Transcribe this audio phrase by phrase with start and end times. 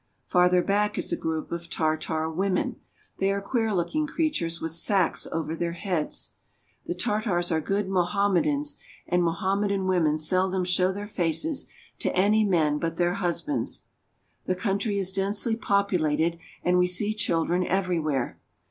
[0.25, 2.77] Farther back is a group of Tartar women.
[3.19, 6.31] They are queer looking creatures with sacques over their heads.
[6.87, 11.67] The Tartars are good Mo hammedans, and Moham medan women seldom show their faces
[11.99, 13.83] to any men but their husbands.
[14.47, 18.39] The country is densely populated, and we see children everywhere.